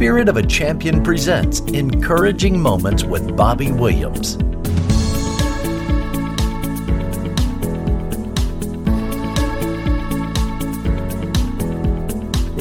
Spirit 0.00 0.30
of 0.30 0.38
a 0.38 0.46
Champion 0.46 1.02
presents 1.02 1.60
Encouraging 1.60 2.58
Moments 2.58 3.04
with 3.04 3.36
Bobby 3.36 3.70
Williams. 3.70 4.38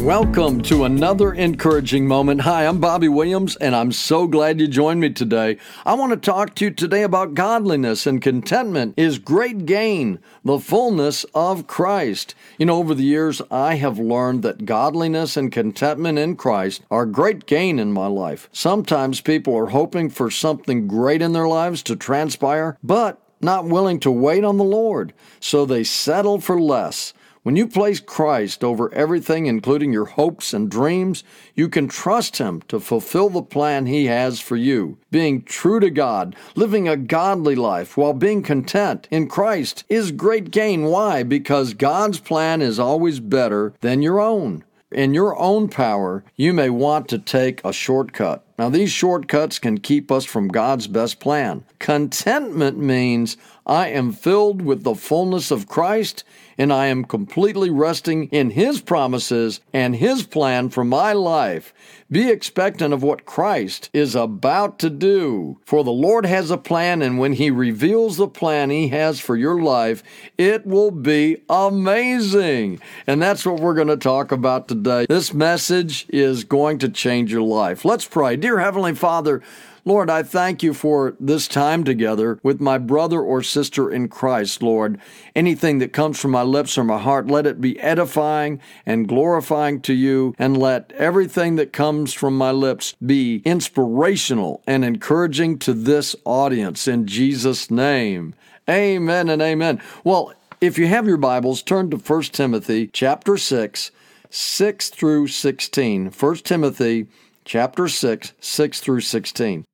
Welcome 0.10 0.64
to 0.64 0.86
another 0.86 1.34
encouraging 1.34 2.08
moment. 2.08 2.42
Hi, 2.42 2.66
I'm 2.66 2.80
Bobby 2.80 3.08
Williams, 3.08 3.56
and 3.58 3.76
I'm 3.76 3.92
so 3.92 4.26
glad 4.26 4.60
you 4.60 4.68
joined 4.68 5.02
me 5.02 5.12
today. 5.12 5.58
I 5.86 5.94
want 5.94 6.14
to 6.14 6.18
talk 6.18 6.56
to 6.56 6.66
you 6.66 6.72
today 6.72 7.04
about 7.04 7.36
godliness 7.36 8.08
and 8.08 8.20
contentment 8.20 8.96
is 8.98 9.20
great 9.20 9.68
gain, 9.68 10.18
the 10.44 10.58
fullness 10.58 11.26
of 11.36 11.68
Christ. 11.68 12.34
You 12.58 12.66
know, 12.66 12.78
over 12.78 12.96
the 12.96 13.04
years, 13.04 13.40
I 13.52 13.76
have 13.76 14.00
learned 14.00 14.42
that 14.42 14.66
godliness 14.66 15.38
and 15.38 15.52
contentment 15.52 16.18
in 16.18 16.38
Christ 16.38 16.82
are 16.90 17.06
great 17.06 17.46
gain 17.46 17.78
in 17.78 17.94
my 17.94 18.08
life. 18.08 18.50
Sometimes 18.52 19.22
people 19.22 19.56
are 19.56 19.68
hoping 19.68 20.10
for 20.10 20.32
something 20.32 20.88
great 20.88 21.22
in 21.22 21.34
their 21.34 21.48
lives 21.48 21.84
to 21.84 21.96
transpire, 21.96 22.80
but 22.82 23.22
not 23.42 23.66
willing 23.66 24.00
to 24.00 24.10
wait 24.10 24.44
on 24.44 24.58
the 24.58 24.64
Lord, 24.64 25.14
so 25.40 25.68
they 25.68 25.84
settle 25.84 26.42
for 26.42 26.60
less. 26.60 27.14
When 27.42 27.56
you 27.56 27.68
place 27.68 28.02
Christ 28.02 28.66
over 28.66 28.94
everything, 28.94 29.46
including 29.46 29.94
your 29.94 30.06
hopes 30.06 30.54
and 30.54 30.70
dreams, 30.70 31.24
you 31.56 31.70
can 31.70 31.88
trust 31.88 32.38
Him 32.38 32.62
to 32.68 32.82
fulfill 32.82 33.30
the 33.30 33.42
plan 33.42 33.86
He 33.86 34.08
has 34.08 34.42
for 34.42 34.58
you. 34.58 34.98
Being 35.10 35.44
true 35.44 35.80
to 35.80 35.90
God, 35.90 36.36
living 36.56 36.88
a 36.88 36.98
godly 36.98 37.56
life 37.56 37.96
while 37.96 38.14
being 38.14 38.44
content 38.44 39.08
in 39.10 39.30
Christ 39.30 39.86
is 39.88 40.12
great 40.12 40.52
gain. 40.52 40.84
Why? 40.84 41.24
Because 41.24 41.74
God's 41.74 42.20
plan 42.20 42.62
is 42.62 42.78
always 42.78 43.22
better 43.22 43.74
than 43.80 44.02
your 44.02 44.20
own. 44.20 44.66
In 44.92 45.14
your 45.14 45.38
own 45.38 45.70
power, 45.70 46.26
you 46.36 46.52
may 46.52 46.70
want 46.70 47.08
to 47.10 47.20
take 47.20 47.62
a 47.64 47.72
shortcut. 47.72 48.44
Now, 48.60 48.68
these 48.68 48.92
shortcuts 48.92 49.58
can 49.58 49.78
keep 49.78 50.12
us 50.12 50.26
from 50.26 50.50
God's 50.50 50.88
best 50.88 51.22
plan. 51.22 51.64
Contentment 51.80 52.78
means 52.78 53.38
I 53.66 53.88
am 53.88 54.12
filled 54.12 54.62
with 54.62 54.84
the 54.84 54.96
fullness 54.96 55.50
of 55.50 55.70
Christ 55.70 56.26
and 56.60 56.74
I 56.74 56.88
am 56.88 57.06
completely 57.06 57.70
resting 57.70 58.26
in 58.28 58.50
His 58.50 58.82
promises 58.82 59.62
and 59.72 59.96
His 59.96 60.24
plan 60.24 60.70
for 60.70 60.84
my 60.84 61.14
life. 61.14 61.74
Be 62.12 62.30
expectant 62.30 62.94
of 62.94 63.02
what 63.02 63.26
Christ 63.26 63.90
is 63.94 64.14
about 64.14 64.78
to 64.80 64.90
do. 64.90 65.58
For 65.64 65.86
the 65.86 65.92
Lord 65.92 66.26
has 66.26 66.52
a 66.52 66.58
plan, 66.58 67.02
and 67.02 67.18
when 67.18 67.34
He 67.34 67.50
reveals 67.50 68.18
the 68.18 68.28
plan 68.28 68.72
He 68.72 68.90
has 68.90 69.22
for 69.22 69.38
your 69.38 69.62
life, 69.62 70.04
it 70.38 70.66
will 70.66 70.92
be 70.92 71.38
amazing. 71.50 72.82
And 73.08 73.22
that's 73.22 73.46
what 73.46 73.62
we're 73.62 73.76
going 73.76 73.88
to 73.88 73.96
talk 73.98 74.34
about 74.34 74.68
today. 74.68 75.06
This 75.08 75.34
message 75.34 76.08
is 76.10 76.44
going 76.44 76.80
to 76.80 76.90
change 76.90 77.32
your 77.32 77.44
life. 77.44 77.86
Let's 77.86 78.06
pray. 78.06 78.36
Dear 78.50 78.62
Heavenly 78.62 78.96
Father, 78.96 79.44
Lord, 79.86 80.10
I 80.10 80.24
thank 80.24 80.64
you 80.64 80.74
for 80.74 81.16
this 81.20 81.48
time 81.48 81.84
together 81.84 82.40
with 82.42 82.60
my 82.60 82.80
brother 82.80 83.22
or 83.22 83.44
sister 83.44 83.92
in 83.92 84.08
Christ, 84.08 84.64
Lord. 84.64 85.00
Anything 85.36 85.78
that 85.78 85.94
comes 85.94 86.20
from 86.20 86.32
my 86.32 86.42
lips 86.42 86.76
or 86.76 86.84
my 86.84 86.98
heart, 86.98 87.28
let 87.28 87.46
it 87.46 87.62
be 87.62 87.80
edifying 87.80 88.60
and 88.88 89.08
glorifying 89.08 89.82
to 89.82 89.94
you, 89.94 90.34
and 90.40 90.58
let 90.58 90.92
everything 90.94 91.58
that 91.58 91.72
comes 91.72 92.12
from 92.12 92.36
my 92.36 92.50
lips 92.50 92.96
be 93.06 93.44
inspirational 93.46 94.64
and 94.66 94.84
encouraging 94.84 95.60
to 95.60 95.74
this 95.74 96.16
audience 96.26 96.88
in 96.88 97.06
Jesus' 97.06 97.70
name. 97.70 98.34
Amen 98.68 99.30
and 99.30 99.44
amen. 99.44 99.80
Well, 100.04 100.34
if 100.60 100.80
you 100.80 100.88
have 100.88 101.06
your 101.06 101.18
Bibles, 101.18 101.62
turn 101.62 101.92
to 101.92 101.98
1 101.98 102.22
Timothy 102.24 102.88
chapter 102.88 103.38
6, 103.38 103.92
6 104.32 104.90
through 104.90 105.28
16. 105.28 106.08
1 106.08 106.36
Timothy 106.38 107.06
chapter 107.46 107.88
6, 107.88 108.34
6 108.40 108.80
through 108.80 109.02
16. 109.02 109.66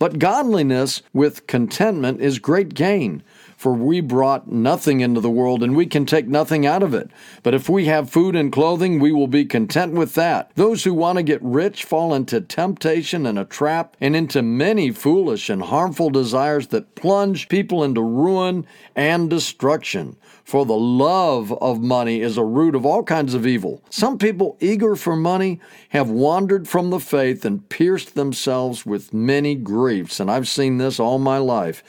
But 0.00 0.18
godliness 0.18 1.02
with 1.12 1.46
contentment 1.46 2.22
is 2.22 2.38
great 2.38 2.72
gain, 2.72 3.22
for 3.58 3.74
we 3.74 4.00
brought 4.00 4.50
nothing 4.50 5.02
into 5.02 5.20
the 5.20 5.28
world 5.28 5.62
and 5.62 5.76
we 5.76 5.84
can 5.84 6.06
take 6.06 6.26
nothing 6.26 6.64
out 6.64 6.82
of 6.82 6.94
it. 6.94 7.10
But 7.42 7.52
if 7.52 7.68
we 7.68 7.84
have 7.84 8.08
food 8.08 8.34
and 8.34 8.50
clothing, 8.50 8.98
we 8.98 9.12
will 9.12 9.26
be 9.26 9.44
content 9.44 9.92
with 9.92 10.14
that. 10.14 10.52
Those 10.54 10.84
who 10.84 10.94
want 10.94 11.18
to 11.18 11.22
get 11.22 11.42
rich 11.42 11.84
fall 11.84 12.14
into 12.14 12.40
temptation 12.40 13.26
and 13.26 13.38
a 13.38 13.44
trap 13.44 13.94
and 14.00 14.16
into 14.16 14.40
many 14.40 14.90
foolish 14.90 15.50
and 15.50 15.60
harmful 15.60 16.08
desires 16.08 16.68
that 16.68 16.94
plunge 16.94 17.50
people 17.50 17.84
into 17.84 18.00
ruin 18.00 18.66
and 18.96 19.28
destruction. 19.28 20.16
For 20.50 20.66
the 20.66 20.74
love 20.74 21.52
of 21.62 21.80
money 21.80 22.22
is 22.22 22.36
a 22.36 22.42
root 22.42 22.74
of 22.74 22.84
all 22.84 23.04
kinds 23.04 23.34
of 23.34 23.46
evil. 23.46 23.84
Some 23.88 24.18
people 24.18 24.56
eager 24.58 24.96
for 24.96 25.14
money 25.14 25.60
have 25.90 26.10
wandered 26.10 26.66
from 26.66 26.90
the 26.90 26.98
faith 26.98 27.44
and 27.44 27.68
pierced 27.68 28.16
themselves 28.16 28.84
with 28.84 29.14
many 29.14 29.54
griefs. 29.54 30.18
And 30.18 30.28
I've 30.28 30.48
seen 30.48 30.78
this 30.78 30.98
all 30.98 31.20
my 31.20 31.38
life. 31.38 31.84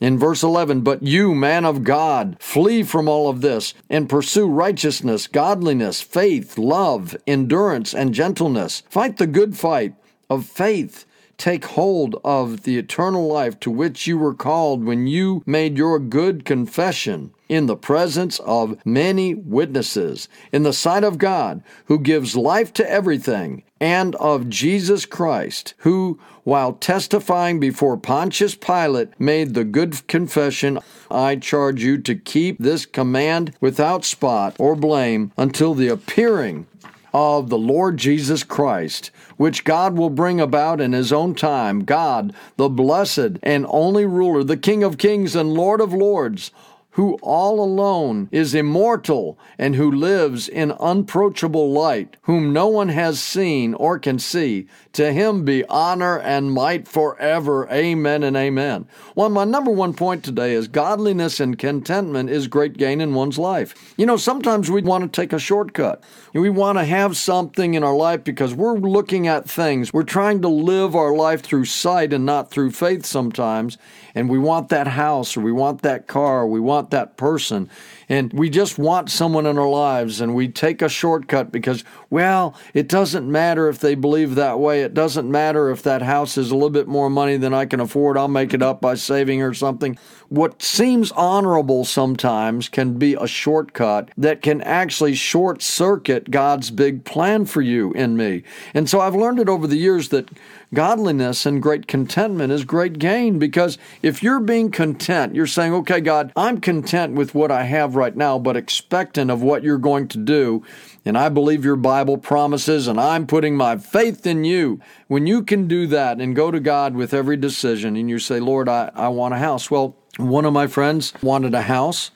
In 0.00 0.18
verse 0.18 0.42
11, 0.42 0.80
but 0.80 1.02
you, 1.02 1.34
man 1.34 1.66
of 1.66 1.84
God, 1.84 2.38
flee 2.40 2.82
from 2.82 3.10
all 3.10 3.28
of 3.28 3.42
this 3.42 3.74
and 3.90 4.08
pursue 4.08 4.48
righteousness, 4.48 5.26
godliness, 5.26 6.00
faith, 6.00 6.56
love, 6.56 7.14
endurance, 7.26 7.92
and 7.92 8.14
gentleness. 8.14 8.84
Fight 8.88 9.18
the 9.18 9.26
good 9.26 9.54
fight 9.54 9.94
of 10.30 10.46
faith 10.46 11.04
take 11.36 11.66
hold 11.66 12.18
of 12.24 12.62
the 12.62 12.78
eternal 12.78 13.28
life 13.28 13.60
to 13.60 13.70
which 13.70 14.06
you 14.06 14.16
were 14.16 14.34
called 14.34 14.82
when 14.82 15.06
you 15.06 15.42
made 15.44 15.76
your 15.76 15.98
good 15.98 16.46
confession 16.46 17.34
in 17.48 17.66
the 17.66 17.76
presence 17.76 18.38
of 18.40 18.76
many 18.84 19.34
witnesses, 19.34 20.28
in 20.52 20.62
the 20.62 20.72
sight 20.72 21.04
of 21.04 21.18
God, 21.18 21.62
who 21.86 21.98
gives 21.98 22.36
life 22.36 22.72
to 22.74 22.90
everything, 22.90 23.62
and 23.80 24.14
of 24.16 24.48
Jesus 24.48 25.06
Christ, 25.06 25.74
who, 25.78 26.18
while 26.44 26.72
testifying 26.72 27.60
before 27.60 27.96
Pontius 27.96 28.54
Pilate, 28.54 29.18
made 29.18 29.54
the 29.54 29.64
good 29.64 30.06
confession 30.08 30.78
I 31.10 31.36
charge 31.36 31.82
you 31.82 31.98
to 31.98 32.14
keep 32.14 32.58
this 32.58 32.86
command 32.86 33.54
without 33.60 34.04
spot 34.04 34.56
or 34.58 34.74
blame 34.74 35.32
until 35.36 35.74
the 35.74 35.88
appearing 35.88 36.66
of 37.14 37.48
the 37.48 37.58
Lord 37.58 37.96
Jesus 37.96 38.44
Christ, 38.44 39.10
which 39.36 39.64
God 39.64 39.96
will 39.96 40.10
bring 40.10 40.40
about 40.40 40.80
in 40.80 40.92
His 40.92 41.12
own 41.12 41.34
time. 41.34 41.84
God, 41.84 42.34
the 42.56 42.68
blessed 42.68 43.38
and 43.42 43.66
only 43.68 44.04
ruler, 44.04 44.44
the 44.44 44.56
King 44.56 44.82
of 44.82 44.98
kings 44.98 45.34
and 45.34 45.54
Lord 45.54 45.80
of 45.80 45.94
lords, 45.94 46.50
who 46.98 47.14
all 47.22 47.60
alone 47.60 48.28
is 48.32 48.56
immortal 48.56 49.38
and 49.56 49.76
who 49.76 49.88
lives 49.88 50.48
in 50.48 50.72
unapproachable 50.72 51.70
light, 51.70 52.16
whom 52.22 52.52
no 52.52 52.66
one 52.66 52.88
has 52.88 53.22
seen 53.22 53.72
or 53.74 54.00
can 54.00 54.18
see. 54.18 54.66
To 54.94 55.12
him 55.12 55.44
be 55.44 55.64
honor 55.66 56.18
and 56.18 56.50
might 56.50 56.88
forever. 56.88 57.68
Amen 57.70 58.24
and 58.24 58.36
amen. 58.36 58.88
Well, 59.14 59.28
my 59.28 59.44
number 59.44 59.70
one 59.70 59.94
point 59.94 60.24
today 60.24 60.54
is 60.54 60.66
godliness 60.66 61.38
and 61.38 61.56
contentment 61.56 62.30
is 62.30 62.48
great 62.48 62.76
gain 62.76 63.00
in 63.00 63.14
one's 63.14 63.38
life. 63.38 63.94
You 63.96 64.04
know, 64.04 64.16
sometimes 64.16 64.68
we 64.68 64.82
want 64.82 65.04
to 65.04 65.20
take 65.20 65.32
a 65.32 65.38
shortcut. 65.38 66.02
We 66.34 66.50
want 66.50 66.78
to 66.78 66.84
have 66.84 67.16
something 67.16 67.74
in 67.74 67.84
our 67.84 67.94
life 67.94 68.24
because 68.24 68.54
we're 68.54 68.76
looking 68.76 69.28
at 69.28 69.48
things. 69.48 69.92
We're 69.92 70.02
trying 70.02 70.42
to 70.42 70.48
live 70.48 70.96
our 70.96 71.14
life 71.14 71.42
through 71.42 71.66
sight 71.66 72.12
and 72.12 72.26
not 72.26 72.50
through 72.50 72.72
faith 72.72 73.06
sometimes. 73.06 73.78
And 74.16 74.28
we 74.28 74.38
want 74.38 74.68
that 74.70 74.88
house 74.88 75.36
or 75.36 75.42
we 75.42 75.52
want 75.52 75.82
that 75.82 76.08
car, 76.08 76.40
or 76.40 76.48
we 76.48 76.58
want 76.58 76.87
that 76.90 77.16
person 77.16 77.70
and 78.08 78.32
we 78.32 78.48
just 78.48 78.78
want 78.78 79.10
someone 79.10 79.46
in 79.46 79.58
our 79.58 79.68
lives 79.68 80.20
and 80.20 80.34
we 80.34 80.48
take 80.48 80.80
a 80.80 80.88
shortcut 80.88 81.52
because, 81.52 81.84
well, 82.08 82.54
it 82.72 82.88
doesn't 82.88 83.30
matter 83.30 83.68
if 83.68 83.78
they 83.78 83.94
believe 83.94 84.34
that 84.34 84.58
way. 84.58 84.82
It 84.82 84.94
doesn't 84.94 85.30
matter 85.30 85.70
if 85.70 85.82
that 85.82 86.02
house 86.02 86.38
is 86.38 86.50
a 86.50 86.54
little 86.54 86.70
bit 86.70 86.88
more 86.88 87.10
money 87.10 87.36
than 87.36 87.52
I 87.52 87.66
can 87.66 87.80
afford. 87.80 88.16
I'll 88.16 88.28
make 88.28 88.54
it 88.54 88.62
up 88.62 88.80
by 88.80 88.94
saving 88.94 89.42
or 89.42 89.52
something. 89.52 89.98
What 90.30 90.62
seems 90.62 91.10
honorable 91.12 91.84
sometimes 91.84 92.68
can 92.68 92.98
be 92.98 93.14
a 93.14 93.26
shortcut 93.26 94.10
that 94.16 94.42
can 94.42 94.60
actually 94.62 95.14
short 95.14 95.62
circuit 95.62 96.30
God's 96.30 96.70
big 96.70 97.04
plan 97.04 97.46
for 97.46 97.62
you 97.62 97.92
and 97.94 98.16
me. 98.16 98.42
And 98.74 98.88
so 98.88 99.00
I've 99.00 99.14
learned 99.14 99.38
it 99.38 99.48
over 99.48 99.66
the 99.66 99.76
years 99.76 100.10
that 100.10 100.28
godliness 100.74 101.46
and 101.46 101.62
great 101.62 101.86
contentment 101.86 102.52
is 102.52 102.64
great 102.64 102.98
gain 102.98 103.38
because 103.38 103.78
if 104.02 104.22
you're 104.22 104.40
being 104.40 104.70
content, 104.70 105.34
you're 105.34 105.46
saying, 105.46 105.72
okay, 105.72 106.00
God, 106.00 106.32
I'm 106.36 106.60
content 106.60 107.14
with 107.14 107.34
what 107.34 107.50
I 107.50 107.64
have 107.64 107.96
right 107.98 108.16
now, 108.16 108.38
but 108.38 108.56
expectant 108.56 109.30
of 109.30 109.42
what 109.42 109.62
you're 109.62 109.76
going 109.76 110.08
to 110.08 110.18
do. 110.18 110.64
And 111.04 111.18
I 111.18 111.28
believe 111.28 111.64
your 111.64 111.76
Bible 111.76 112.16
promises, 112.16 112.86
and 112.86 112.98
I'm 112.98 113.26
putting 113.26 113.56
my 113.56 113.76
faith 113.76 114.26
in 114.26 114.44
you. 114.44 114.80
When 115.08 115.26
you 115.26 115.42
can 115.42 115.68
do 115.68 115.86
that 115.88 116.20
and 116.20 116.34
go 116.34 116.50
to 116.50 116.60
God 116.60 116.94
with 116.94 117.12
every 117.12 117.36
decision 117.36 117.96
and 117.96 118.08
you 118.08 118.18
say, 118.18 118.40
Lord, 118.40 118.68
I, 118.68 118.90
I 118.94 119.08
want 119.08 119.34
a 119.34 119.38
house. 119.38 119.70
Well, 119.70 119.96
one 120.16 120.44
of 120.44 120.52
my 120.52 120.66
friends 120.66 121.12
wanted 121.22 121.54
a 121.54 121.62
house 121.62 122.10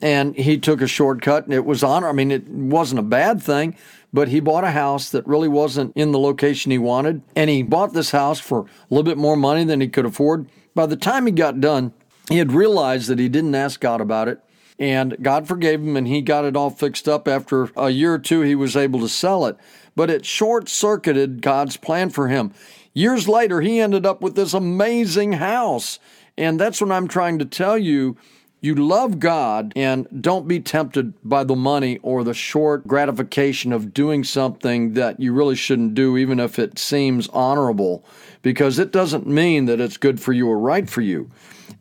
and 0.00 0.36
he 0.36 0.58
took 0.58 0.80
a 0.80 0.86
shortcut 0.86 1.44
and 1.44 1.54
it 1.54 1.64
was 1.64 1.82
honor. 1.82 2.08
I 2.08 2.12
mean, 2.12 2.30
it 2.30 2.48
wasn't 2.48 2.98
a 2.98 3.04
bad 3.04 3.42
thing, 3.42 3.76
but 4.12 4.28
he 4.28 4.40
bought 4.40 4.64
a 4.64 4.70
house 4.70 5.10
that 5.10 5.26
really 5.26 5.48
wasn't 5.48 5.96
in 5.96 6.12
the 6.12 6.18
location 6.18 6.70
he 6.70 6.78
wanted. 6.78 7.22
And 7.34 7.48
he 7.48 7.62
bought 7.62 7.92
this 7.92 8.10
house 8.10 8.38
for 8.38 8.60
a 8.60 8.66
little 8.90 9.04
bit 9.04 9.18
more 9.18 9.36
money 9.36 9.64
than 9.64 9.80
he 9.80 9.88
could 9.88 10.04
afford. 10.04 10.48
By 10.74 10.86
the 10.86 10.96
time 10.96 11.26
he 11.26 11.32
got 11.32 11.60
done, 11.60 11.92
he 12.28 12.38
had 12.38 12.52
realized 12.52 13.08
that 13.08 13.18
he 13.18 13.28
didn't 13.28 13.54
ask 13.54 13.80
God 13.80 14.00
about 14.00 14.28
it. 14.28 14.43
And 14.78 15.16
God 15.22 15.46
forgave 15.46 15.80
him 15.80 15.96
and 15.96 16.08
he 16.08 16.20
got 16.20 16.44
it 16.44 16.56
all 16.56 16.70
fixed 16.70 17.08
up. 17.08 17.28
After 17.28 17.70
a 17.76 17.90
year 17.90 18.14
or 18.14 18.18
two, 18.18 18.40
he 18.40 18.54
was 18.54 18.76
able 18.76 19.00
to 19.00 19.08
sell 19.08 19.46
it. 19.46 19.56
But 19.94 20.10
it 20.10 20.26
short 20.26 20.68
circuited 20.68 21.42
God's 21.42 21.76
plan 21.76 22.10
for 22.10 22.28
him. 22.28 22.52
Years 22.92 23.28
later, 23.28 23.60
he 23.60 23.80
ended 23.80 24.04
up 24.06 24.20
with 24.20 24.34
this 24.34 24.54
amazing 24.54 25.34
house. 25.34 25.98
And 26.36 26.58
that's 26.58 26.80
what 26.80 26.90
I'm 26.90 27.08
trying 27.08 27.38
to 27.38 27.44
tell 27.44 27.78
you. 27.78 28.16
You 28.60 28.74
love 28.74 29.20
God 29.20 29.74
and 29.76 30.08
don't 30.22 30.48
be 30.48 30.58
tempted 30.58 31.12
by 31.22 31.44
the 31.44 31.54
money 31.54 31.98
or 31.98 32.24
the 32.24 32.32
short 32.32 32.86
gratification 32.86 33.74
of 33.74 33.92
doing 33.92 34.24
something 34.24 34.94
that 34.94 35.20
you 35.20 35.34
really 35.34 35.54
shouldn't 35.54 35.92
do, 35.92 36.16
even 36.16 36.40
if 36.40 36.58
it 36.58 36.78
seems 36.78 37.28
honorable, 37.28 38.06
because 38.40 38.78
it 38.78 38.90
doesn't 38.90 39.26
mean 39.26 39.66
that 39.66 39.80
it's 39.80 39.98
good 39.98 40.18
for 40.18 40.32
you 40.32 40.48
or 40.48 40.58
right 40.58 40.88
for 40.88 41.02
you. 41.02 41.30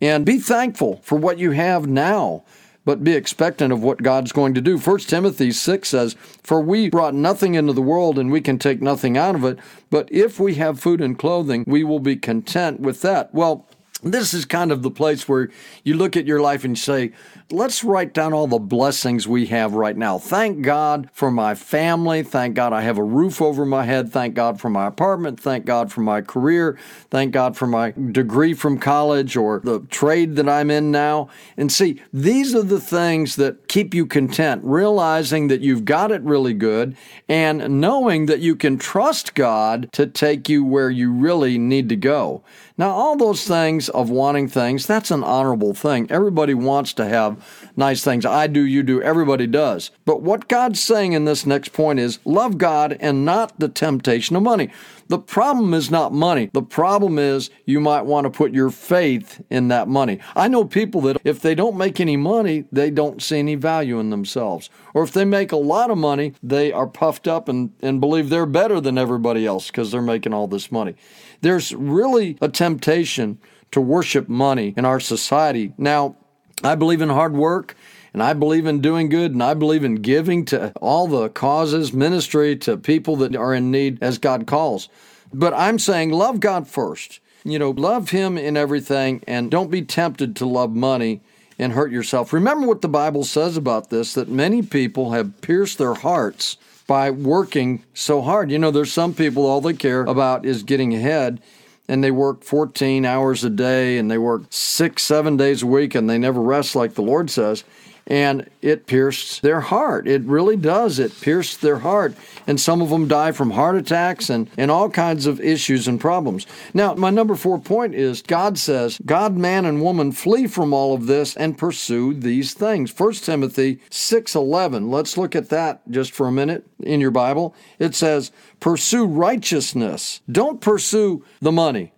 And 0.02 0.26
be 0.26 0.40
thankful 0.40 0.98
for 1.04 1.18
what 1.18 1.40
you 1.40 1.52
have 1.52 1.88
now 1.88 2.44
but 2.86 3.04
be 3.04 3.14
expectant 3.14 3.72
of 3.72 3.82
what 3.82 4.04
God's 4.04 4.32
going 4.32 4.54
to 4.54 4.62
do. 4.62 4.78
1 4.78 5.00
Timothy 5.00 5.52
6 5.52 5.88
says, 5.88 6.16
For 6.44 6.62
we 6.62 6.90
brought 6.90 7.14
nothing 7.14 7.56
into 7.56 7.74
the 7.74 7.82
world, 7.82 8.20
and 8.20 8.32
we 8.32 8.42
can 8.42 8.60
take 8.60 8.82
nothing 8.82 9.18
out 9.18 9.36
of 9.36 9.44
it, 9.44 9.60
but 9.90 10.10
if 10.12 10.40
we 10.40 10.56
have 10.56 10.80
food 10.80 11.02
and 11.02 11.18
clothing, 11.18 11.64
we 11.68 11.84
will 11.84 12.00
be 12.00 12.16
content 12.16 12.80
with 12.80 13.02
that. 13.02 13.34
Well, 13.34 13.68
this 14.04 14.34
is 14.34 14.46
kind 14.46 14.72
of 14.72 14.82
the 14.82 14.92
place 14.92 15.28
where 15.28 15.50
you 15.84 15.96
look 15.96 16.18
at 16.18 16.26
your 16.26 16.42
life 16.42 16.64
and 16.64 16.78
say, 16.78 17.12
let's 17.52 17.84
write 17.84 18.14
down 18.14 18.34
all 18.34 18.48
the 18.48 18.60
blessings 18.60 19.28
we 19.28 19.46
have 19.48 19.74
right 19.74 19.96
now. 19.96 20.18
Thank 20.18 20.62
God 20.62 21.10
for 21.14 21.32
my 21.32 21.56
family. 21.56 22.24
Thank 22.24 22.56
God 22.56 22.74
I 22.74 22.82
have 22.82 22.98
a 22.98 23.04
roof 23.04 23.42
over 23.42 23.66
my 23.66 23.84
head. 23.84 24.12
Thank 24.12 24.34
God 24.34 24.60
for 24.60 24.70
my 24.70 24.88
apartment. 24.88 25.40
Thank 25.40 25.66
God 25.66 25.92
for 25.92 26.02
my 26.02 26.22
career. 26.22 26.78
Thank 27.10 27.32
God 27.32 27.56
for 27.56 27.68
my 27.68 27.92
degree 27.92 28.54
from 28.54 28.78
college 28.78 29.38
or 29.38 29.62
the 29.64 29.82
trade 29.90 30.36
that 30.36 30.50
I'm 30.50 30.72
in 30.72 30.92
now. 30.92 31.30
And 31.56 31.72
see, 31.72 32.02
these 32.12 32.56
are 32.56 32.64
the 32.64 32.82
things 32.82 33.36
that 33.36 33.68
keep 33.68 33.94
you 33.94 34.06
content, 34.06 34.62
realizing 34.64 35.48
that 35.48 35.62
you've 35.62 35.86
got 35.86 36.12
it 36.12 36.22
really 36.24 36.54
good 36.54 36.96
and 37.30 37.80
knowing 37.80 38.26
that 38.26 38.40
you 38.40 38.56
can 38.56 38.78
trust 38.78 39.36
God 39.36 39.90
to 39.94 40.08
take 40.08 40.50
you 40.50 40.64
where 40.66 40.90
you 40.90 41.12
really 41.12 41.58
need 41.58 41.90
to 41.90 41.96
go. 41.96 42.44
Now, 42.76 42.90
all 42.90 43.16
those 43.16 43.48
things 43.48 43.88
of 43.90 44.10
wanting 44.10 44.48
things, 44.48 44.88
that's 44.88 45.12
an 45.12 45.24
honorable 45.24 45.76
thing. 45.76 46.10
Everybody 46.10 46.56
wants 46.56 46.94
to 46.94 47.06
have 47.06 47.72
nice 47.76 48.04
things. 48.04 48.26
I 48.26 48.48
do, 48.48 48.62
you 48.62 48.82
do, 48.82 49.00
everybody 49.02 49.46
does. 49.46 49.92
But 50.06 50.24
what 50.24 50.48
God's 50.48 50.80
saying 50.80 51.14
in 51.14 51.26
this 51.26 51.46
next 51.46 51.72
point 51.74 52.00
is 52.00 52.18
love 52.26 52.58
God 52.58 52.98
and 53.00 53.24
not 53.24 53.60
the 53.60 53.70
temptation 53.70 54.36
of 54.36 54.42
money. 54.42 54.72
The 55.14 55.20
problem 55.20 55.76
is 55.76 55.92
not 55.92 56.12
money. 56.12 56.50
The 56.54 56.64
problem 56.64 57.20
is 57.20 57.52
you 57.68 57.80
might 57.80 58.02
want 58.02 58.26
to 58.26 58.32
put 58.32 58.52
your 58.52 58.72
faith 58.72 59.44
in 59.52 59.68
that 59.68 59.88
money. 59.88 60.18
I 60.36 60.48
know 60.48 60.66
people 60.66 61.02
that 61.02 61.18
if 61.24 61.40
they 61.40 61.54
don't 61.54 61.78
make 61.78 62.00
any 62.00 62.18
money, 62.18 62.66
they 62.72 62.90
don't 62.90 63.22
see 63.22 63.38
any 63.38 63.54
value 63.54 64.00
in 64.00 64.10
themselves. 64.10 64.72
Or 64.96 65.04
if 65.04 65.12
they 65.12 65.24
make 65.24 65.52
a 65.52 65.56
lot 65.56 65.92
of 65.92 66.00
money, 66.00 66.34
they 66.42 66.72
are 66.72 66.88
puffed 66.88 67.28
up 67.28 67.48
and, 67.48 67.74
and 67.84 68.02
believe 68.02 68.30
they're 68.30 68.48
better 68.48 68.82
than 68.82 68.98
everybody 68.98 69.46
else 69.46 69.68
because 69.68 69.92
they're 69.92 70.02
making 70.02 70.34
all 70.34 70.48
this 70.48 70.72
money. 70.72 70.96
There's 71.42 71.76
really 71.76 72.36
a 72.42 72.50
temptation 72.50 73.38
to 73.70 73.82
worship 73.82 74.28
money 74.28 74.74
in 74.76 74.84
our 74.84 75.00
society. 75.00 75.76
Now, 75.78 76.16
I 76.64 76.74
believe 76.74 77.04
in 77.04 77.10
hard 77.10 77.34
work 77.34 77.76
and 78.14 78.22
I 78.22 78.34
believe 78.34 78.68
in 78.68 78.80
doing 78.80 79.10
good 79.10 79.32
and 79.32 79.44
I 79.44 79.56
believe 79.56 79.84
in 79.84 79.96
giving 79.96 80.46
to 80.46 80.72
all 80.82 81.08
the 81.08 81.30
causes, 81.30 81.92
ministry 81.92 82.56
to 82.58 82.78
people 82.78 83.16
that 83.18 83.36
are 83.36 83.54
in 83.54 83.72
need 83.72 83.98
as 84.02 84.18
God 84.18 84.46
calls. 84.46 84.88
But 85.34 85.54
I'm 85.54 85.80
saying 85.80 86.12
love 86.12 86.40
God 86.40 86.68
first. 86.68 87.20
You 87.44 87.60
know, 87.60 87.72
love 87.72 88.12
Him 88.12 88.38
in 88.38 88.56
everything 88.56 89.24
and 89.28 89.52
don't 89.52 89.72
be 89.72 89.82
tempted 89.82 90.36
to 90.38 90.46
love 90.46 90.74
money 90.76 91.22
and 91.60 91.74
hurt 91.74 91.92
yourself. 91.92 92.32
Remember 92.32 92.68
what 92.68 92.82
the 92.82 92.88
Bible 92.88 93.24
says 93.24 93.58
about 93.58 93.90
this 93.90 94.14
that 94.14 94.30
many 94.30 94.62
people 94.62 95.12
have 95.12 95.42
pierced 95.42 95.78
their 95.78 95.94
hearts 95.96 96.58
by 96.88 97.10
working 97.10 97.84
so 97.94 98.22
hard. 98.22 98.52
You 98.52 98.60
know, 98.60 98.72
there's 98.72 98.94
some 98.94 99.14
people 99.14 99.46
all 99.46 99.62
they 99.62 99.74
care 99.74 100.02
about 100.02 100.46
is 100.46 100.64
getting 100.64 100.94
ahead 100.94 101.42
and 101.88 102.04
they 102.04 102.12
work 102.12 102.44
14 102.44 103.06
hours 103.06 103.44
a 103.44 103.50
day 103.50 103.98
and 103.98 104.10
they 104.10 104.18
work 104.18 104.44
six, 104.50 105.04
seven 105.04 105.38
days 105.38 105.64
a 105.64 105.68
week 105.68 105.96
and 105.96 106.10
they 106.10 106.18
never 106.18 106.42
rest 106.42 106.76
like 106.76 106.94
the 106.94 107.02
Lord 107.02 107.30
says. 107.30 107.64
And 108.06 108.50
it 108.62 108.86
pierced 108.86 109.42
their 109.42 109.62
heart. 109.62 110.08
It 110.08 110.24
really 110.24 110.58
does. 110.58 111.00
It 111.00 111.20
pierced 111.22 111.62
their 111.62 111.80
heart. 111.80 112.16
And 112.46 112.60
some 112.60 112.82
of 112.82 112.90
them 112.90 113.08
die 113.08 113.32
from 113.32 113.52
heart 113.52 113.78
attacks 113.78 114.30
and, 114.30 114.50
and 114.58 114.70
all 114.70 114.90
kinds 114.90 115.26
of 115.26 115.40
issues 115.40 115.88
and 115.88 116.00
problems. 116.00 116.46
Now, 116.74 116.94
my 116.96 117.10
number 117.10 117.36
four 117.36 117.60
point 117.60 117.96
is 117.96 118.22
God 118.22 118.58
says, 118.58 119.00
God, 119.06 119.38
man, 119.38 119.66
and 119.66 119.82
woman 119.82 120.12
flee 120.12 120.48
from 120.48 120.74
all 120.74 120.94
of 120.94 121.08
this 121.08 121.36
and 121.38 121.58
pursue 121.58 122.14
these 122.14 122.54
things. 122.54 122.98
1 122.98 123.14
Timothy 123.14 123.78
6.11. 123.90 124.90
Let's 124.90 125.18
look 125.18 125.36
at 125.36 125.50
that 125.50 125.82
just 125.90 126.12
for 126.12 126.28
a 126.28 126.32
minute 126.32 126.68
in 126.82 127.00
your 127.00 127.12
Bible. 127.12 127.56
It 127.80 127.96
says, 127.96 128.32
pursue 128.60 129.06
righteousness. 129.06 130.22
Don't 130.30 130.60
pursue 130.60 131.24
the 131.40 131.52
money. 131.52 131.93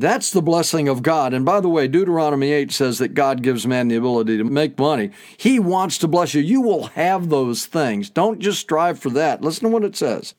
That's 0.00 0.30
the 0.30 0.40
blessing 0.40 0.88
of 0.88 1.02
God. 1.02 1.34
And 1.34 1.44
by 1.44 1.60
the 1.60 1.68
way, 1.68 1.86
Deuteronomy 1.86 2.52
8 2.52 2.72
says 2.72 2.96
that 3.00 3.12
God 3.12 3.42
gives 3.42 3.66
man 3.66 3.88
the 3.88 3.96
ability 3.96 4.38
to 4.38 4.44
make 4.44 4.78
money. 4.78 5.10
He 5.36 5.58
wants 5.58 5.98
to 5.98 6.08
bless 6.08 6.32
you. 6.32 6.40
You 6.40 6.62
will 6.62 6.84
have 6.86 7.28
those 7.28 7.66
things. 7.66 8.08
Don't 8.08 8.40
just 8.40 8.60
strive 8.60 8.98
for 8.98 9.10
that. 9.10 9.42
Listen 9.42 9.64
to 9.64 9.68
what 9.68 9.84
it 9.84 9.94
says 9.94 10.34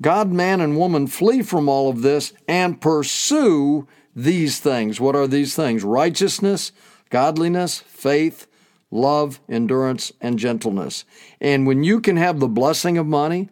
God, 0.00 0.32
man, 0.32 0.62
and 0.62 0.78
woman 0.78 1.06
flee 1.06 1.42
from 1.42 1.68
all 1.68 1.90
of 1.90 2.00
this 2.00 2.32
and 2.48 2.80
pursue 2.80 3.86
these 4.16 4.60
things. 4.60 4.98
What 4.98 5.14
are 5.14 5.26
these 5.26 5.54
things? 5.54 5.84
Righteousness, 5.84 6.72
godliness, 7.10 7.80
faith, 7.80 8.46
love, 8.90 9.40
endurance, 9.46 10.10
and 10.22 10.38
gentleness. 10.38 11.04
And 11.38 11.66
when 11.66 11.84
you 11.84 12.00
can 12.00 12.16
have 12.16 12.40
the 12.40 12.48
blessing 12.48 12.96
of 12.96 13.06
money, 13.06 13.50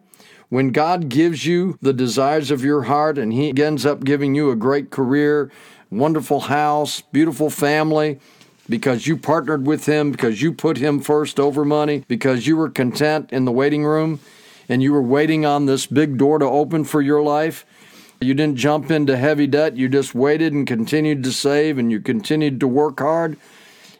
when 0.51 0.71
God 0.71 1.07
gives 1.07 1.45
you 1.45 1.77
the 1.81 1.93
desires 1.93 2.51
of 2.51 2.61
your 2.61 2.83
heart 2.83 3.17
and 3.17 3.31
He 3.31 3.57
ends 3.63 3.85
up 3.85 4.03
giving 4.03 4.35
you 4.35 4.51
a 4.51 4.55
great 4.57 4.89
career, 4.89 5.49
wonderful 5.89 6.41
house, 6.41 6.99
beautiful 6.99 7.49
family, 7.49 8.19
because 8.67 9.07
you 9.07 9.15
partnered 9.15 9.65
with 9.65 9.85
Him, 9.85 10.11
because 10.11 10.41
you 10.41 10.51
put 10.51 10.75
Him 10.75 10.99
first 10.99 11.39
over 11.39 11.63
money, 11.63 12.03
because 12.09 12.47
you 12.47 12.57
were 12.57 12.69
content 12.69 13.31
in 13.31 13.45
the 13.45 13.51
waiting 13.53 13.85
room 13.85 14.19
and 14.67 14.83
you 14.83 14.91
were 14.91 15.01
waiting 15.01 15.45
on 15.45 15.67
this 15.67 15.85
big 15.85 16.17
door 16.17 16.37
to 16.37 16.45
open 16.45 16.83
for 16.83 17.01
your 17.01 17.23
life. 17.23 17.65
You 18.19 18.33
didn't 18.33 18.57
jump 18.57 18.91
into 18.91 19.15
heavy 19.15 19.47
debt. 19.47 19.77
You 19.77 19.87
just 19.87 20.13
waited 20.13 20.51
and 20.51 20.67
continued 20.67 21.23
to 21.23 21.31
save 21.31 21.77
and 21.77 21.89
you 21.89 22.01
continued 22.01 22.59
to 22.59 22.67
work 22.67 22.99
hard. 22.99 23.37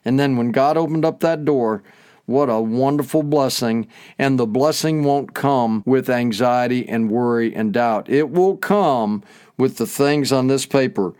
And 0.04 0.20
then 0.20 0.36
when 0.36 0.52
God 0.52 0.76
opened 0.76 1.06
up 1.06 1.22
that 1.22 1.46
door, 1.46 1.82
what 2.26 2.50
a 2.50 2.60
wonderful 2.60 3.24
blessing. 3.24 3.88
And 4.18 4.40
the 4.40 4.48
blessing 4.48 5.04
won't 5.04 5.34
come 5.34 5.84
with 5.86 6.10
anxiety 6.10 6.88
and 6.88 7.12
worry 7.12 7.54
and 7.54 7.74
doubt. 7.74 8.10
It 8.10 8.30
will 8.30 8.58
come 8.58 9.24
with 9.58 9.78
the 9.78 9.88
things 9.88 10.32
on 10.32 10.48
this 10.48 10.66
paper 10.66 11.14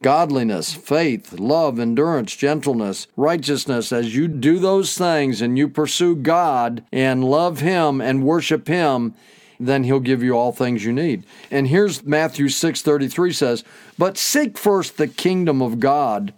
godliness, 0.00 0.74
faith, 0.74 1.32
love, 1.40 1.80
endurance, 1.80 2.36
gentleness, 2.36 3.08
righteousness. 3.16 3.92
As 3.92 4.14
you 4.14 4.28
do 4.28 4.60
those 4.60 4.96
things 4.96 5.42
and 5.42 5.58
you 5.58 5.68
pursue 5.68 6.14
God 6.14 6.84
and 6.92 7.24
love 7.24 7.60
Him 7.60 8.00
and 8.00 8.22
worship 8.22 8.68
Him, 8.68 9.14
then 9.60 9.84
he'll 9.84 9.98
give 9.98 10.22
you 10.22 10.34
all 10.34 10.52
things 10.52 10.84
you 10.84 10.92
need. 10.92 11.24
And 11.50 11.66
here's 11.66 12.04
Matthew 12.04 12.48
6:33 12.48 13.32
says, 13.32 13.64
"But 13.98 14.16
seek 14.16 14.56
first 14.56 14.96
the 14.96 15.08
kingdom 15.08 15.60
of 15.60 15.80
God 15.80 16.32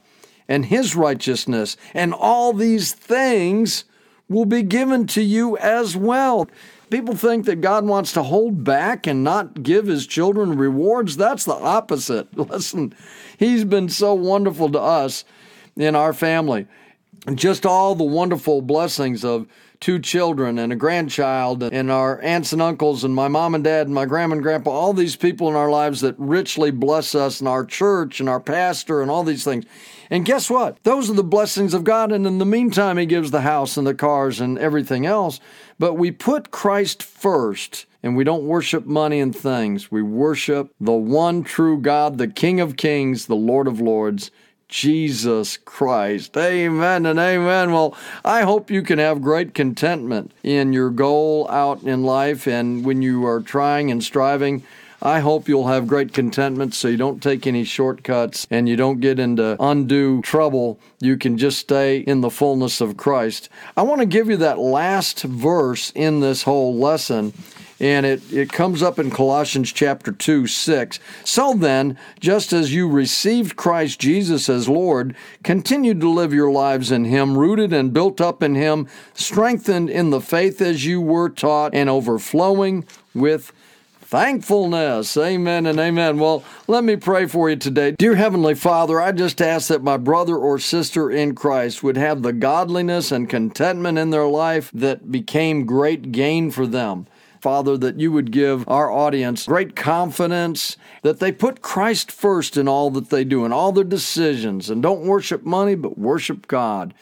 and 0.49 0.67
his 0.67 0.97
righteousness, 0.97 1.77
and 1.95 2.12
all 2.12 2.53
these 2.53 2.93
things 2.93 3.85
will 4.31 4.47
be 4.47 4.63
given 4.63 5.07
to 5.09 5.23
you 5.23 5.59
as 5.59 5.97
well. 5.97 6.49
People 6.89 7.15
think 7.15 7.45
that 7.45 7.61
God 7.61 7.85
wants 7.85 8.13
to 8.13 8.23
hold 8.23 8.65
back 8.65 9.07
and 9.07 9.23
not 9.23 9.63
give 9.63 9.87
his 9.87 10.07
children 10.07 10.57
rewards. 10.57 11.17
That's 11.17 11.45
the 11.45 11.55
opposite. 11.55 12.35
Listen, 12.39 12.95
he's 13.37 13.65
been 13.65 13.89
so 13.89 14.15
wonderful 14.15 14.71
to 14.71 14.81
us 14.81 15.25
in 15.77 15.95
our 15.95 16.13
family. 16.13 16.67
Just 17.35 17.67
all 17.67 17.95
the 17.95 18.05
wonderful 18.05 18.63
blessings 18.63 19.25
of 19.25 19.47
two 19.81 19.99
children 19.99 20.59
and 20.59 20.73
a 20.73 20.77
grandchild 20.77 21.63
and 21.63 21.91
our 21.91 22.21
aunts 22.21 22.53
and 22.53 22.61
uncles 22.61 23.03
and 23.03 23.15
my 23.15 23.29
mom 23.29 23.55
and 23.55 23.65
dad 23.65 23.87
and 23.87 23.95
my 23.95 24.05
grandma 24.05 24.35
and 24.35 24.43
grandpa, 24.43 24.71
all 24.71 24.93
these 24.93 25.17
people 25.17 25.49
in 25.49 25.57
our 25.57 25.71
lives 25.71 26.03
that 26.03 26.15
richly 26.19 26.71
bless 26.71 27.15
us 27.15 27.41
and 27.41 27.49
our 27.49 27.65
church 27.65 28.21
and 28.21 28.29
our 28.29 28.41
pastor 28.41 29.01
and 29.01 29.11
all 29.11 29.25
these 29.25 29.43
things. 29.43 29.65
And 30.11 30.25
guess 30.25 30.51
what? 30.51 30.83
Those 30.83 31.09
are 31.09 31.15
the 31.15 31.25
blessings 31.25 31.73
of 31.73 31.85
God. 31.85 32.13
And 32.13 32.27
in 32.27 32.39
the 32.39 32.45
meantime, 32.45 32.99
He 32.99 33.07
gives 33.07 33.31
the 33.31 33.41
house 33.41 33.77
and 33.77 33.87
the 33.87 33.95
cars 33.95 34.41
and 34.41 34.59
everything 34.59 35.07
else. 35.07 35.41
But 35.79 35.95
we 35.95 36.11
put 36.11 36.51
Christ 36.51 37.03
first 37.03 37.87
and 38.03 38.17
we 38.17 38.25
don't 38.25 38.45
worship 38.45 38.87
money 38.87 39.21
and 39.21 39.35
things. 39.35 39.91
We 39.91 40.03
worship 40.03 40.75
the 40.81 40.93
one 40.93 41.43
true 41.43 41.79
God, 41.79 42.19
the 42.19 42.29
King 42.29 42.61
of 42.61 42.77
Kings, 42.77 43.27
the 43.27 43.37
Lord 43.37 43.67
of 43.67 43.81
Lords. 43.81 44.31
Jesus 44.71 45.59
Christ. 45.59 46.37
Amen 46.37 47.05
and 47.05 47.19
amen. 47.19 47.73
Well, 47.73 47.95
I 48.25 48.43
hope 48.43 48.71
you 48.71 48.83
can 48.83 48.99
have 48.99 49.21
great 49.21 49.53
contentment 49.53 50.33
in 50.43 50.73
your 50.73 50.91
goal 50.91 51.50
out 51.50 51.83
in 51.83 52.05
life 52.05 52.47
and 52.47 52.85
when 52.85 53.03
you 53.03 53.27
are 53.27 53.41
trying 53.41 53.91
and 53.91 54.03
striving 54.03 54.62
I 55.03 55.21
hope 55.21 55.49
you'll 55.49 55.69
have 55.69 55.87
great 55.87 56.12
contentment 56.12 56.75
so 56.75 56.87
you 56.87 56.99
don't 56.99 57.23
take 57.23 57.47
any 57.47 57.65
shortcuts 57.65 58.47
and 58.50 58.69
you 58.69 58.77
don't 58.77 59.00
get 59.00 59.19
into 59.19 59.57
undue 59.59 60.21
trouble. 60.21 60.79
You 61.00 61.17
can 61.17 61.39
just 61.39 61.59
stay 61.59 62.00
in 62.00 62.21
the 62.21 62.29
fullness 62.29 62.83
of 62.83 62.99
Christ. 62.99 63.49
I 63.79 63.83
want 63.83 64.00
to 64.03 64.07
give 64.07 64.29
you 64.29 64.37
that 64.39 64.59
last 64.59 65.23
verse 65.23 65.91
in 65.95 66.21
this 66.21 66.43
whole 66.43 66.77
lesson 66.77 67.33
and 67.81 68.05
it, 68.05 68.33
it 68.33 68.53
comes 68.53 68.83
up 68.83 68.99
in 68.99 69.11
Colossians 69.11 69.73
chapter 69.73 70.13
2, 70.13 70.47
6. 70.47 71.01
So 71.25 71.55
then, 71.55 71.99
just 72.21 72.53
as 72.53 72.75
you 72.75 72.89
received 72.89 73.57
Christ 73.57 73.99
Jesus 73.99 74.49
as 74.49 74.69
Lord, 74.69 75.17
continue 75.43 75.95
to 75.95 76.11
live 76.11 76.35
your 76.35 76.51
lives 76.51 76.91
in 76.93 77.07
Him, 77.07 77.39
rooted 77.39 77.73
and 77.73 77.93
built 77.93 78.21
up 78.21 78.43
in 78.43 78.55
Him, 78.55 78.87
strengthened 79.15 79.89
in 79.89 80.11
the 80.11 80.21
faith 80.21 80.61
as 80.61 80.85
you 80.85 81.01
were 81.01 81.31
taught, 81.31 81.75
and 81.75 81.89
overflowing 81.89 82.85
with 83.15 83.53
thankfulness. 84.11 85.17
Amen 85.17 85.67
and 85.67 85.79
amen. 85.79 86.19
Well, 86.19 86.43
let 86.67 86.83
me 86.83 86.97
pray 86.97 87.27
for 87.27 87.49
you 87.49 87.55
today. 87.55 87.93
Dear 87.93 88.17
Heavenly 88.17 88.57
Father, 88.57 89.01
I 89.01 89.13
just 89.13 89.41
ask 89.41 89.69
that 89.69 89.85
my 89.85 89.97
brother 89.97 90.37
or 90.37 90.59
sister 90.59 91.11
in 91.13 91.37
Christ 91.37 91.85
would 91.85 91.97
have 91.97 92.23
the 92.23 92.33
godliness 92.33 93.13
and 93.13 93.31
contentment 93.31 93.99
in 93.99 94.11
their 94.11 94.27
life 94.27 94.69
that 94.75 95.13
became 95.13 95.65
great 95.65 96.11
gain 96.11 96.51
for 96.51 96.67
them. 96.67 97.07
Father, 97.40 97.76
that 97.78 97.99
you 97.99 98.12
would 98.12 98.32
give 98.32 98.68
our 98.68 98.90
audience 98.90 99.47
great 99.47 99.75
confidence 99.75 100.76
that 101.02 101.20
they 101.20 101.32
put 101.32 101.62
Christ 101.62 102.12
first 102.12 102.56
in 102.56 102.68
all 102.68 102.90
that 102.90 103.11
they 103.11 103.25
do, 103.25 103.44
in 103.44 103.52
all 103.52 103.73
their 103.73 103.85
decisions, 103.85 104.68
and 104.68 104.82
don't 104.82 105.06
worship 105.06 105.44
money, 105.44 105.75
but 105.75 105.99
worship 105.99 106.47
God. 106.47 106.92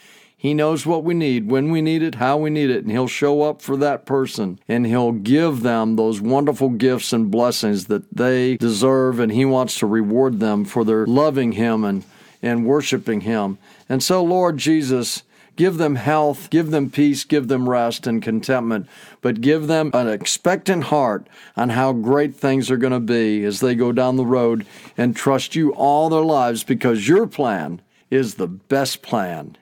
He 0.40 0.54
knows 0.54 0.87
what 0.87 1.02
we 1.02 1.14
need, 1.14 1.50
when 1.50 1.73
we 1.73 1.83
need 1.83 2.00
it, 2.00 2.14
how 2.14 2.37
we 2.37 2.49
need 2.49 2.71
it, 2.71 2.85
and 2.85 2.92
He'll 2.92 3.09
show 3.09 3.42
up 3.42 3.61
for 3.61 3.76
that 3.78 4.07
person 4.07 4.61
and 4.68 4.87
He'll 4.87 5.11
give 5.11 5.62
them 5.62 5.97
those 5.97 6.21
wonderful 6.21 6.68
gifts 6.68 7.12
and 7.12 7.28
blessings 7.28 7.87
that 7.87 8.04
they 8.14 8.57
deserve, 8.57 9.18
and 9.18 9.33
He 9.33 9.45
wants 9.45 9.80
to 9.80 9.87
reward 9.87 10.38
them 10.38 10.64
for 10.64 10.85
their 10.85 11.04
loving 11.07 11.52
Him 11.52 11.83
and, 11.83 12.04
and 12.40 12.64
worshiping 12.64 13.23
Him. 13.23 13.59
And 13.88 14.00
so, 14.00 14.23
Lord 14.23 14.59
Jesus, 14.59 15.25
Give 15.59 15.77
them 15.77 15.97
health, 15.97 16.50
give 16.50 16.71
them 16.71 16.88
peace, 16.88 17.25
give 17.25 17.49
them 17.49 17.69
rest 17.69 18.07
and 18.07 18.23
contentment, 18.23 18.87
but 19.21 19.41
give 19.41 19.67
them 19.67 19.91
an 19.93 20.07
expectant 20.07 20.85
heart 20.85 21.27
on 21.57 21.71
how 21.71 21.93
great 21.93 22.37
things 22.37 22.71
are 22.71 22.77
going 22.77 22.93
to 22.93 23.00
be 23.00 23.43
as 23.43 23.59
they 23.59 23.75
go 23.75 23.91
down 23.91 24.15
the 24.15 24.25
road 24.25 24.65
and 24.97 25.17
trust 25.17 25.57
you 25.57 25.75
all 25.75 26.09
their 26.09 26.23
lives 26.23 26.62
because 26.62 27.09
your 27.09 27.27
plan 27.27 27.83
is 28.09 28.37
the 28.37 28.47
best 28.47 29.03
plan. 29.03 29.59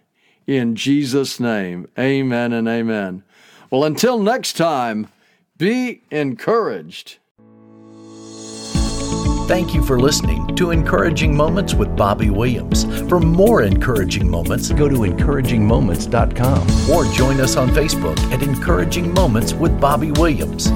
In 0.47 0.77
Jesus' 0.77 1.41
name, 1.41 1.89
amen 1.99 2.53
and 2.53 2.69
amen. 2.69 3.23
Well, 3.71 3.85
until 3.85 4.19
next 4.19 4.59
time, 4.59 5.07
be 5.57 6.03
encouraged. 6.11 7.17
Thank 9.49 9.75
you 9.75 9.83
for 9.83 9.99
listening 9.99 10.55
to 10.57 10.73
Encouraging 10.73 11.35
Moments 11.35 11.73
with 11.73 11.97
Bobby 11.97 12.29
Williams. 12.29 12.85
For 13.09 13.21
more 13.21 13.63
encouraging 13.63 14.29
moments, 14.29 14.73
go 14.73 14.89
to 14.89 14.97
encouragingmoments.com 14.97 16.91
or 16.91 17.05
join 17.15 17.41
us 17.41 17.57
on 17.57 17.69
Facebook 17.69 18.19
at 18.33 18.43
Encouraging 18.43 19.15
Moments 19.15 19.53
with 19.53 19.81
Bobby 19.81 20.11
Williams. 20.11 20.67